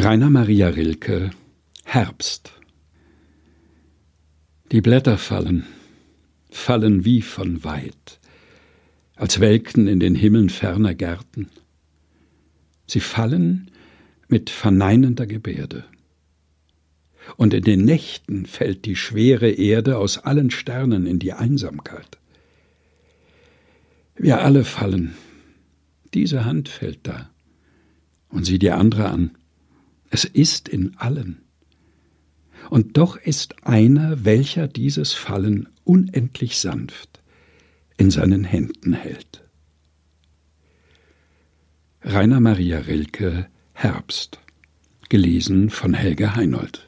Rainer 0.00 0.30
Maria 0.30 0.68
Rilke 0.68 1.30
Herbst 1.84 2.52
Die 4.70 4.80
Blätter 4.80 5.18
fallen, 5.18 5.66
fallen 6.50 7.04
wie 7.04 7.20
von 7.20 7.64
weit, 7.64 8.20
als 9.16 9.40
welken 9.40 9.88
in 9.88 9.98
den 9.98 10.14
Himmeln 10.14 10.50
ferner 10.50 10.94
Gärten. 10.94 11.48
Sie 12.86 13.00
fallen 13.00 13.72
mit 14.28 14.50
verneinender 14.50 15.26
Gebärde. 15.26 15.84
Und 17.36 17.52
in 17.52 17.64
den 17.64 17.84
Nächten 17.84 18.46
fällt 18.46 18.84
die 18.84 18.94
schwere 18.94 19.50
Erde 19.50 19.98
aus 19.98 20.18
allen 20.18 20.52
Sternen 20.52 21.08
in 21.08 21.18
die 21.18 21.32
Einsamkeit. 21.32 22.18
Wir 24.14 24.42
alle 24.42 24.64
fallen. 24.64 25.14
Diese 26.14 26.44
Hand 26.44 26.68
fällt 26.68 27.00
da. 27.02 27.30
Und 28.28 28.44
sieh 28.44 28.60
die 28.60 28.70
andere 28.70 29.08
an. 29.08 29.32
Es 30.10 30.24
ist 30.24 30.68
in 30.68 30.96
allen. 30.96 31.42
Und 32.70 32.96
doch 32.96 33.16
ist 33.16 33.66
einer, 33.66 34.24
welcher 34.24 34.68
dieses 34.68 35.12
Fallen 35.12 35.68
unendlich 35.84 36.58
sanft 36.58 37.22
in 37.96 38.10
seinen 38.10 38.44
Händen 38.44 38.92
hält. 38.92 39.42
Rainer 42.02 42.40
Maria 42.40 42.78
Rilke 42.78 43.48
Herbst 43.72 44.38
gelesen 45.08 45.70
von 45.70 45.94
Helge 45.94 46.34
Heinold 46.34 46.87